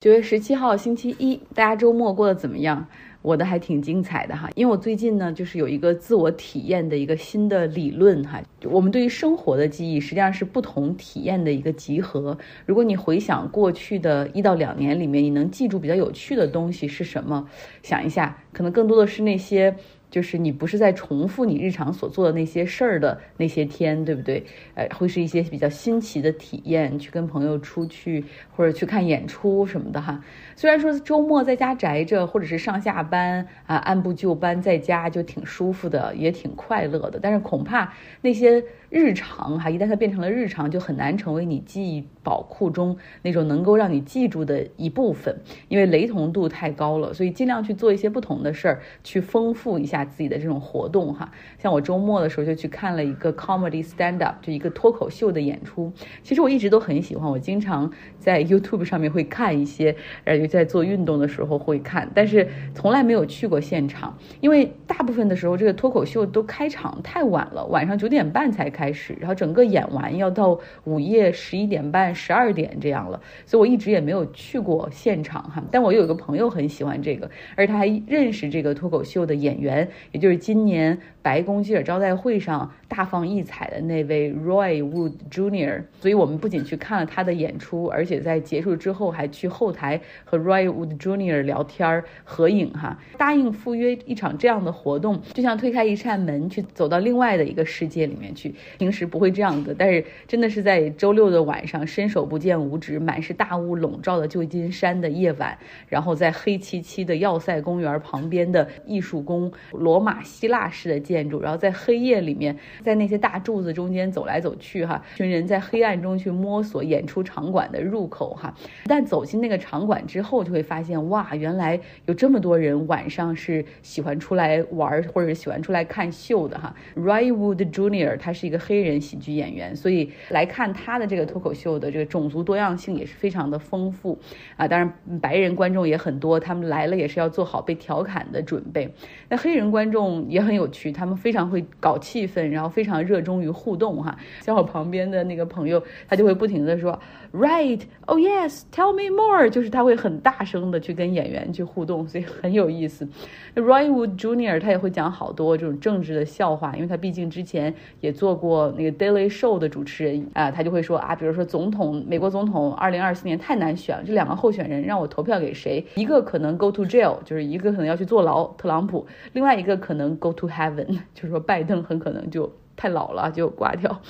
[0.00, 2.88] 九月十七号星期一，大家周末过得怎么样？
[3.20, 8.42] 我的还挺精彩的哈，因为我最近呢，就是有一个自我体验的一个新的理论哈。
[8.64, 12.38] 我们对于生活的记忆实际上是不同体验的一个集合。
[12.64, 17.46] 如果你回想过去的一到两年里面，你能记住比较有趣的东西是什么？
[17.82, 19.76] 想一下，可能更多的是那些。
[20.10, 24.44] 就是你不是在重复你日常所做的那些事儿的那些天，对不对？
[24.74, 28.24] 呃，会是一些比较新奇的体验，去跟朋友出去
[28.54, 30.22] 或者去看演出什么的哈。
[30.56, 38.62] 虽然说周末在家宅着，或者是上下班啊，按部就班在家就挺舒服的，也挺快乐的，但是恐怕那些。
[38.90, 47.14] 日常哈，一旦它变成了日常，就很难成为你记忆宝库中那种能够让你记住的一部分，因为雷同度太高了。
[47.14, 51.32] 所以尽量去做一些不同的事儿，去丰富一下自己的这种活动哈。
[51.58, 55.90] 像我周末的时候就去看了一个 comedy stand up，就一个脱口秀的演出。
[56.22, 68.90] 其实我一直都很喜欢，我经常在 YouTube 上面会看一些，然后在做运动的时候会看，但是从来没有去过现场，因为大部分的时候这个脱口秀都开场太晚了，晚上九点半才开。
[68.92, 75.62] 始，然后整个演完要到午夜十一点半、十二点这样了，所以我一直也没有去过现场哈。
[75.70, 80.98] 但我有一个朋友很喜欢这个，而他还认识这个脱口秀的演员，也就是今年。
[81.22, 91.42] 白宫记者招待会上大放异彩的那位 Roy Wood Jr.，所以我们不仅去看了他的演出，而且在结束之后还去后台和 Roy Wood Jr.
[91.42, 92.98] 聊天合影哈。
[93.18, 98.54] 答应赴约一场这样的活动，就像推开一扇门去走到另外的一个世界里面去。
[98.78, 111.00] 平时不会这样的，但是真的是在周六的晚上是，伸手不见五指，满是大雾笼罩的旧金山的夜晚，然后在黑漆漆的要塞公园旁边的艺术宫，罗马希腊式的。
[111.10, 118.54] 建筑，然后在黑夜里面，在那些大柱子中间走来走去，哈，群人在黑暗中去摸索演出场馆的入口，哈。
[118.84, 126.72] 但走进那个场馆之后，就会发现，哇，原来有这么多人晚上是喜欢出来玩，或者喜欢出来看秀的，哈。
[126.94, 128.16] Ray Wood Jr.
[128.16, 134.18] 他是一个黑人喜剧演员，所以来看他的这个脱口秀的这个种族多样性也是非常的丰富，
[134.56, 138.92] 啊，当然白人观众也很多，他们来了也是要做好被调侃的准备。
[139.28, 140.90] 那黑人观众也很有趣。
[140.92, 144.16] 他们非常会搞气氛，然后非常热衷于互动哈。
[144.40, 146.98] 像我旁边的那个朋友，他就会不停的说
[147.32, 153.08] ，Right, oh yes, tell me more，就是他会很大声的去跟演员去互动，所以很有意思。
[153.54, 154.60] Roy Wood Jr.
[154.60, 165.84] 他也会讲好多这种政治的笑话，因为他毕竟之前也做过那个 Daily Show 的主持人啊，他就会说啊，比如说总统，美国总统二零二四年太难选了，这两个候选人让我投票给谁？
[165.96, 170.86] 一个可能 go to jail，就是一个可能要去坐牢，特朗普；另外一个可能 go to heaven。
[171.14, 174.00] 就是说，拜登很可能就太老了，就挂掉。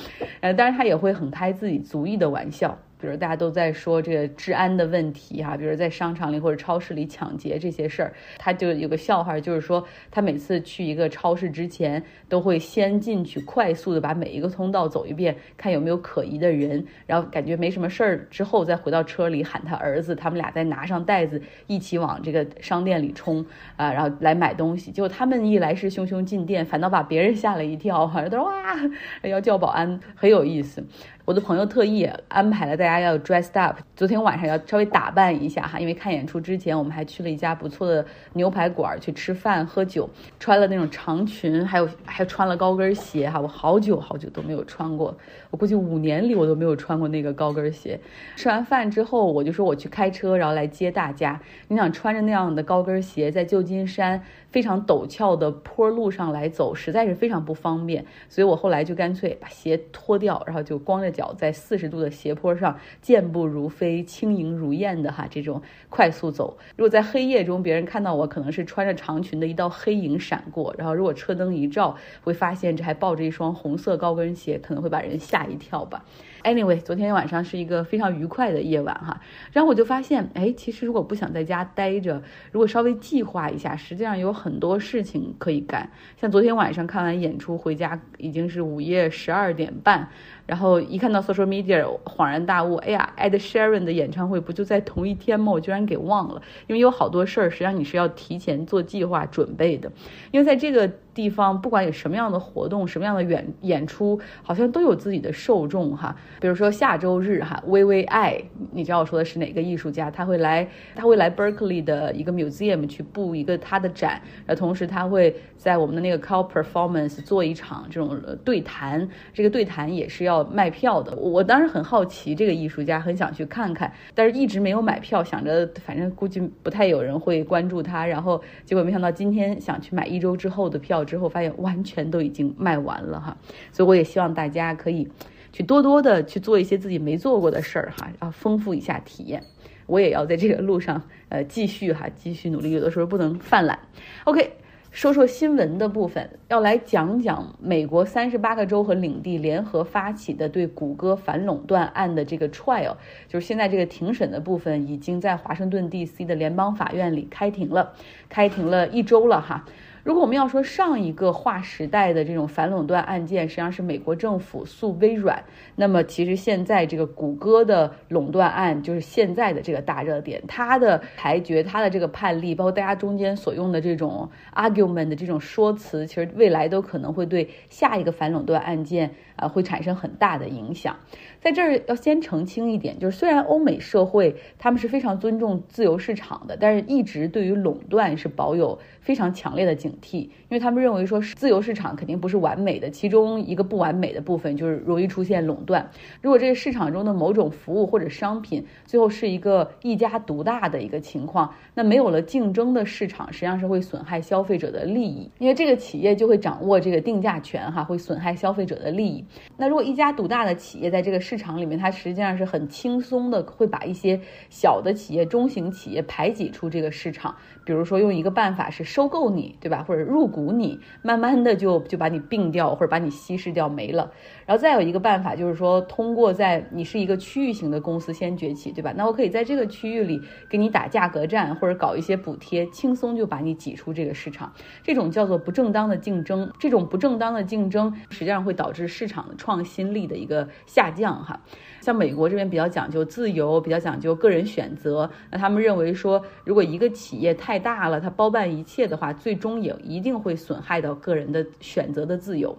[0.41, 2.77] 呃，当然他也会很开自己族裔的玩笑。
[3.01, 23.45] 比如大家都在说这个治安的问题哈，比如在商场里或者超市里抢劫这些事儿，他就有个笑话，就是说他每次去一个超市之前，都会先进去快速的把每一个通道走一遍，看有没有可疑的人，然后感觉没什么事儿之后，再回到车里喊他儿子，他们俩再拿上袋子一起往这个商店里冲
[23.77, 24.91] 啊，然后来买东西。
[24.91, 28.77] 结果他们一来是汹汹进店，反倒把别人吓了一跳，好像说哇
[29.23, 30.85] 要叫保安，很有意思。
[31.25, 40.09] 我的朋友特意安排了大家要 dressed up，昨天晚上要稍微打扮一下哈，因为看演出之前我们还去了一家不错的牛排馆去吃饭喝酒，
[40.41, 45.17] 穿了那种长裙，还有还穿了高跟鞋哈，我好久好久都没有穿过，
[45.51, 48.01] 我估计五年里我都没有穿过那个高跟鞋。
[48.35, 51.41] 吃完饭之后，我就说我去开车，然后来接大家。
[51.69, 54.21] 你想穿着那样的高跟鞋在旧金山？
[54.51, 66.59] 非常陡峭的坡路上来走，实在是非常不方便，所以我后来就干脆把鞋脱掉，然后就光着脚在四十度的斜坡上健步如飞、轻盈如燕的哈这种快速走。
[66.77, 76.05] 如果在黑夜中别人看到我，可能是穿着长裙的一道黑影闪过，然后如果车灯一照，会发现这还抱着一双红色高跟鞋，可能会把人吓一跳吧。
[76.43, 79.21] Anyway，昨天晚上是一个非常愉快的夜晚哈，
[79.53, 85.91] 然后我就发现，哎，其实如果不想在家待着，如果稍微计划一下，实际上有很多事情可以干。
[86.21, 90.09] 像昨天晚上看完演出回家，已经是午夜十二点半。
[90.47, 95.53] 然后一看到 social media，恍然大悟，哎呀，Ed Sheeran 的演唱会不就在同一天吗？
[95.53, 99.91] 我居然给忘了，因为有好多事儿，实际上你是要提前做计划准备的。
[100.31, 106.15] 因为在这个地方，不管有什么样的活动，什么样的演演出，好像都有自己的受众哈。
[106.41, 108.41] 比如说下周日哈，薇薇爱，
[108.73, 110.11] 你知道我说的是哪个艺术家？
[110.11, 121.15] 他会来，他会来 Berkeley 的一个 museum 去布一个他的展，然后同时他会在我们的那个 call performance 做一场这种对谈，这个对谈也是要要卖票的。
[121.17, 133.37] 我当时很好奇这个艺术家，很想去看看，但是一直没有买票，想着反正估计不太有人会关注他，然后结果没想到今天想去买一周之后的票之后，发现完全都已经卖完了哈，
[133.73, 135.07] 所以我也希望大家可以。
[135.53, 139.43] 去多多的去做一些自己没做过的事儿哈，啊，丰富一下体验。
[139.87, 142.71] 我也要在这个路上，呃，继续哈，继续努力。
[142.71, 143.77] 有的时候不能犯懒。
[144.23, 144.49] OK，
[144.91, 152.97] 说说新闻的部分，要来讲讲美国三十八个州和领地联合发起的对谷歌反垄断案的这个 trial，
[153.29, 157.93] 就是现在这个庭审的部分已经在华盛顿 DC 的联邦法院里开庭了，
[158.29, 159.65] 开庭了一周了哈。
[160.03, 165.45] 如果我们要说上一个划时代的这种反垄断案件，实际上是美国政府诉微软，
[165.77, 170.43] 那么其实现在这个谷歌的垄断案就是现在的这个大热点。
[170.49, 180.97] 它的裁决，它的这个判例，包括大家中间所用的这种 argument 的这种说辞，其实未来都可能会对下一个反垄断案件啊会产生很大的影响。
[181.41, 195.91] 在这儿要先澄清一点，就是虽然欧美社会他们是非常尊重自由市场的，但是一直对于垄断是保有非常强烈的警惕，因为他们认为说自由市场肯定不是完美的，其中一个不完美的部分就是容易出现垄断。
[196.21, 209.25] 如果这个市场中的某种服务或者商品最后是一个一家独大的一个情况，那没有了竞争的市场实际上是会损害消费者的利益，因为这个企业就会掌握这个定价权哈，会损害消费者的利益。
[209.57, 217.37] 那如果一家独大的企业在这个市场里面，它实际上是很轻松的，会把一些小的企业、中型企业排挤出这个市场。
[217.65, 219.85] 比如说，用一个办法是收购你，对吧？
[219.87, 224.11] 或者入股你，慢慢的就就把你并掉，或者把你稀释掉没了。
[224.45, 228.93] 然后再有一个办法，就是说通过在你是一个区域型的公司先崛起，对吧？
[228.97, 234.53] 那我可以在这个区域里给你打价格战，或者搞一些补贴，轻松就把你挤出这个市场。
[234.83, 241.41] 这种叫做不正当的竞争，这种不正当的竞争实际上会导致市场的创新力的一个下降，哈。
[241.81, 245.11] 像美国这边比较讲究自由，比较讲究个人选择。
[245.31, 252.57] 那他们认为说，如果一个企业太大了，它包办一切的话，最终也一定会损害到个人的选择的自由。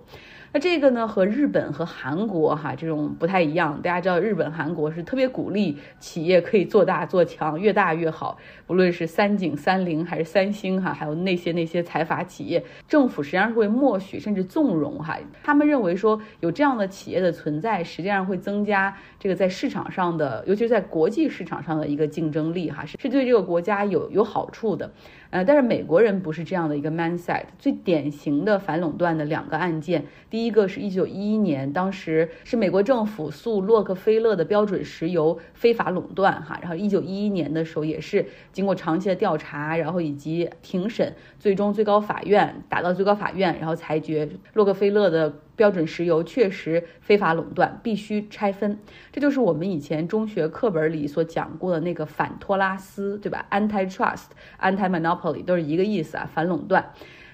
[0.53, 3.81] 那这个呢，和日本和韩国哈这种不太一样。
[3.81, 8.37] 大家知道，日本、韩国是特别鼓励企业可以做大做强，越大越好。
[8.67, 15.17] 不论是三井、三菱还是三星哈，还有那些那些财阀企业，政府实际上是会默许甚至纵容哈。
[15.41, 24.91] 他们认为说，有这样的企业的存在，实际上会增加这个在市场上的，尤其是在国际市场上的一个竞争力哈，是是对这个国家有有好处的。
[25.31, 27.45] 呃，但是美国人不是这样的一个 mindset。
[27.57, 45.33] 最典型的反垄断的两个案件，第一个是一九一一年，当时是美国政府诉洛克菲勒的标准石油非法垄断，哈，然后一九一一年的时候也是经过长期的调查，然后以及庭审，最终最高法院打到最高法院，然后裁决洛克菲勒的。
[45.61, 48.79] 标准石油确实非法垄断，必须拆分。
[49.11, 54.29] 这就是我们以前中学课本里所讲过的那个反托拉斯，对吧？Antitrust、
[54.59, 56.83] Anti-monopoly 都是一个意思啊，反垄断。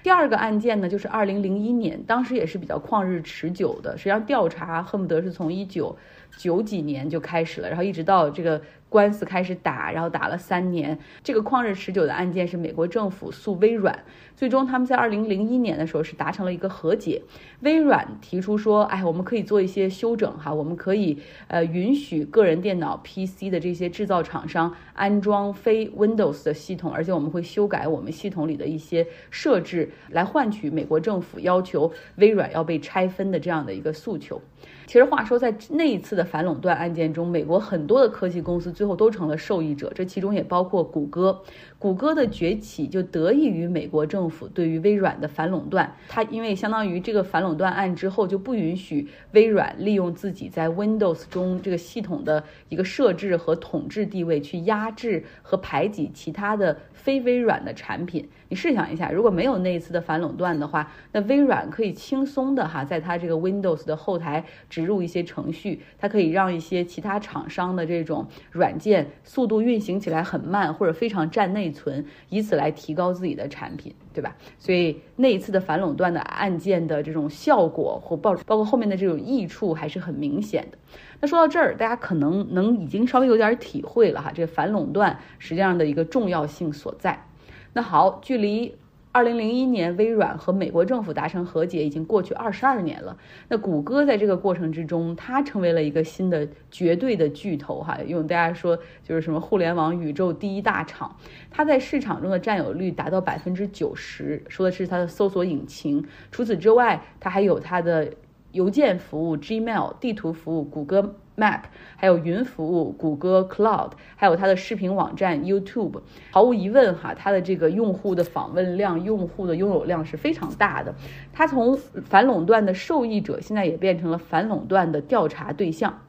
[0.02, 5.96] 第二个案件呢，就是二零零一年，当时也是比较旷日持久的，实际上调查恨不得是从一九
[6.36, 8.60] 九几年就开始了，然后一直到这个。
[8.88, 10.98] 官司开始打，然后打了三年。
[11.22, 14.04] 这个旷日持久的案件是美国政府诉微软，
[14.34, 17.22] 最终他们在二零零一年的时候是达成了一个和解。
[17.60, 21.18] 微软提出说：“哎，我们可以做一些修整哈，我们可以
[21.48, 34.40] 呃允许个人电脑 PC 的这些制造厂商安装非 Windows 的系统，而且我们会修改我们系统里的一些设置，来换取美国政府要求微软要被拆分的这样的一个诉求。”
[34.86, 41.42] 其实话说，在那一次的反垄断案件中，美国很多的科技公司最后都成了受益者，这其中也包括谷歌。
[41.80, 45.94] 谷歌的崛起就得益于美国政府对于微软的反垄断。
[46.08, 58.28] 它因为相当于这个反垄断案之后，就不允许微软利用自己在 Windows 中这个系统的一个设置和统治地位去压制和排挤其他的非微软的产品。
[58.48, 71.67] 你试想一下，如果没有那一次的反垄断的话，那微软可以轻松的哈，在它这个 Windows 的后台植入一些程序，它可以让一些其他厂商的这种软件速度运行起来很慢，或者非常占内。
[71.70, 74.36] 存，以此来提高自己的产品，对吧？
[74.58, 80.78] 所以那一次的反垄断的案件的这种效果或报包括后面的这种益处还是很明显的。
[81.20, 87.26] 那说到这儿，大家可能能已经稍微有点体会了哈，这个反垄断实际上的一个重要性所在。
[87.72, 88.74] 那好，距离。
[89.18, 93.18] 二零零一年，微软和美国政府达成和解，已经过去二十二年了。
[93.48, 101.16] 那谷歌在这个过程之中，它成为了一个新的绝对的巨头，哈，用大家说就是什么互联网宇宙第一大厂。
[101.50, 106.06] 它在市场中的占有率达到百分之九十，说的是它的搜索引擎。
[106.30, 108.12] 除此之外，它还有它的
[108.52, 111.16] 邮件服务 Gmail、地图服务谷歌。
[111.38, 111.60] Map，
[111.96, 116.00] 还有云服务谷歌 Cloud，还有它的视频网站 YouTube，
[116.32, 120.94] 毫无疑问哈，它的这个用户的访问量、用户的拥有量是非常大的。
[121.32, 126.00] 它从反垄断的受益者，现在也变成了反垄断的调查对象。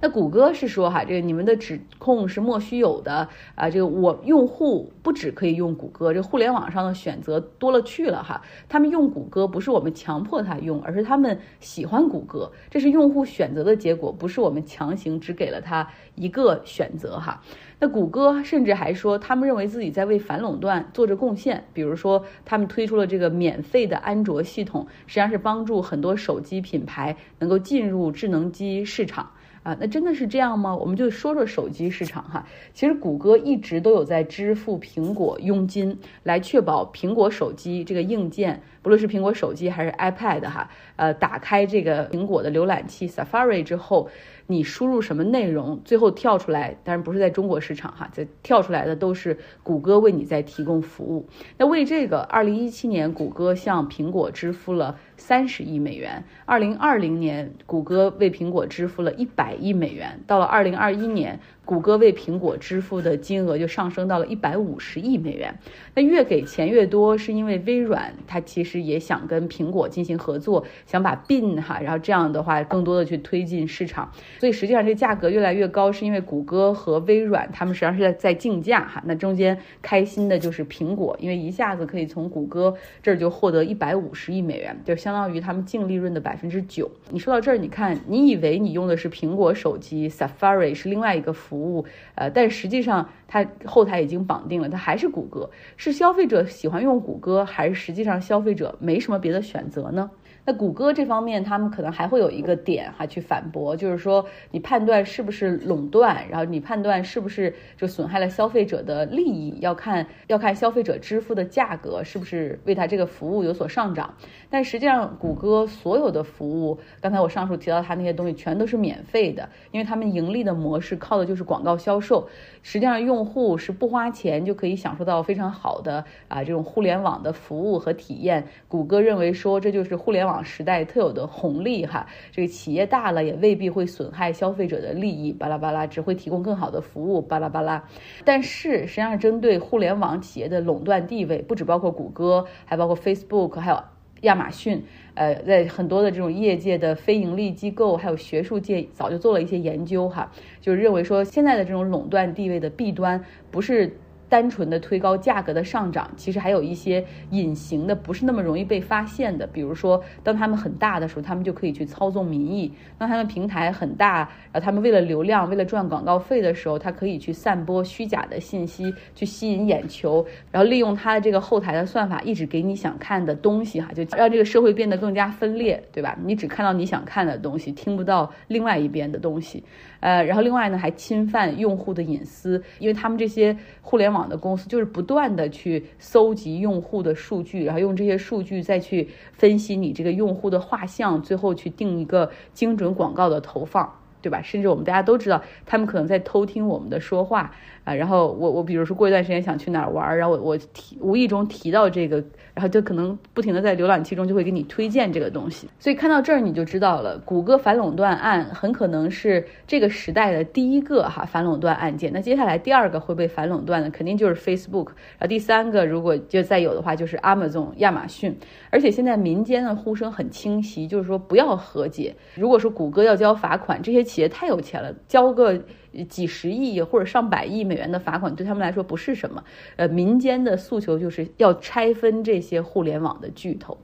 [0.00, 8.40] 那谷歌是说哈，这个你们的指控是莫须有的啊，这个我用户不只可以用谷歌，这互联网上的选择多了去了哈。
[8.68, 17.42] 他们用谷歌不是我们强迫他用，而是他们喜欢谷歌，这是用户选择的结果，不是我们强行只给了他一个选择哈。
[17.80, 29.28] 那谷歌甚至还说，他们认为自己在为反垄断做着贡献，比如说他们推出了这个免费的安卓系统，实际上是帮助很多手机品牌能够进入智能机市场。
[29.68, 30.74] 啊，那真的是这样吗？
[30.74, 32.46] 我们就说说手机市场哈。
[32.72, 44.08] 其实谷歌一直都有在支付苹果佣金，来确保苹果手机这个硬件，不论是苹果手机还是 iPad 哈，呃，打开这个苹果的浏览器 Safari 之后。
[44.50, 51.28] 你输入什么内容，最后跳出来，当然不是在中国市场哈，在跳出来的都是谷歌为你在提供服务。
[51.58, 61.38] 那为这个，二零一七年谷歌向苹果支付了三十亿美元，二零二零年谷歌为苹果支付了一百亿美元，到了二零二一年。
[61.68, 65.54] 谷歌为苹果支付的金额就上升到了一百五十亿美元。
[65.94, 74.10] 那越给钱越多，是因为微软它其实也想跟苹果进行合作，想把 bin 哈，然后这样的话更多的去推进市场。
[74.40, 79.02] 所以实际上这价格越来越高，是因为谷歌和微软他们实际上是在在竞价哈。
[79.04, 86.90] 那中间开心的就是苹果，因为一下子可以从谷歌这儿就获得一百五十亿美元，就相当于他们净利润的百分之九。
[87.10, 91.57] 你说到这儿，你看，你以为你用的是苹果手机，Safari 是另外一个服。
[91.58, 91.84] 服务，
[92.14, 95.50] 呃，但实际上它后台已经绑定了，它还是谷歌。
[95.76, 100.08] 是消费者喜欢用谷歌，还是实际上消费者没什么别的选择呢？
[100.48, 114.14] 那谷歌这方面，他们可能还会有一个点哈，去反驳，就是说你判断是不是垄断，然后你判断是不是就损害了消费者的利益，要看要看消费者支付的价格是不是为他这个服务有所上涨。
[114.48, 122.26] 但实际上，谷歌所有的服务，刚才我上述提到它那些东西全都是免费的，因为他们盈利的模式靠的就是广告销售。
[122.62, 128.46] 实际上，用户是不花钱就可以享受到非常好的啊这种互联网的服务和体验。
[128.66, 130.37] 谷歌认为说这就是互联网。
[130.42, 137.82] 时代特有的红利哈，这个企业大了也未必会损害消费者的利益，巴拉巴拉，只会提供更好的服务，巴拉巴拉。
[138.24, 143.82] 但是实际上，针对互联网企业的垄断地位，不只包括谷歌，还包括 Facebook，还有
[144.22, 144.82] 亚马逊。
[145.14, 150.30] 呃，在很多的这种业界的非盈利机构，还有学术界，早就做了一些研究哈，
[150.60, 153.98] 就是认为说现在的这种垄断地位的弊端不是。
[154.28, 159.46] 单纯的推高价格的上涨，其实还有一些隐形的，不是那么容易被发现的。
[159.46, 164.18] 比如说，当他们很大的时候，他们就可以去操纵民意；当他们平台很大，
[164.52, 176.16] 然后他们为了流量、为了赚广告费的时候，他可以去散播虚假的信息，去吸引眼球，然后利用他的这个后台的算法，一直给你想看的东西，哈，就让这个社会变得更加分裂，对吧？
[176.24, 179.62] 你只看到你想看的东西，听不到另外一边的东西。
[180.00, 193.97] 呃，然后另外呢，还侵犯用户的隐私，因为他们这些互联网网的公司就是不断的去搜集用户的数据，然后用这些数据再去分析你这个用户的画像，最后去定一个精准广告的投放。
[194.20, 194.42] 对吧？
[194.42, 197.50] 甚至我们大家都知道，他们可能在偷听我们的说话
[197.84, 197.94] 啊。
[197.94, 202.16] 然后我我比如说过一段时间想去哪儿玩，然后我我提无意中提到这个，
[202.54, 205.68] 然后就可能不停的在浏览器中就会给你推荐这个东西。
[205.78, 212.12] 所以看到这儿你就知道了，谷歌反垄断案很可能是这个时代的第一个哈反垄断案件。
[212.12, 218.36] 那接下来第二个会被反垄断的肯定就是 Facebook，然后第三个如果就再有的话就是 Amazon 亚马逊。
[218.70, 222.14] 而且现在民间的呼声很清晰，就是说不要和解。
[222.34, 225.62] 如果说谷歌要交罚款，这些企业太有钱了，交个
[226.08, 229.44] 几十亿或者上百亿美元的罚款对他们来说不是什么。
[229.76, 233.76] 呃，民间的诉求就是要拆分这些互联网的巨头。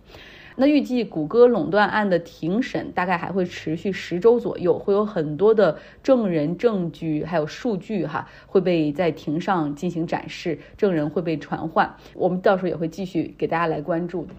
[0.57, 14.35] 那预计谷歌垄断案的庭审大概还会持续十周左右，会有很多的证人证据还有数据哈会被在庭上进行展示，证人会被传唤，我们到时候也会继续给大家来关注的。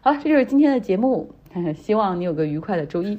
[0.00, 1.34] 好了，这就是今天的节目，
[1.76, 3.18] 希望你有个愉快的周一。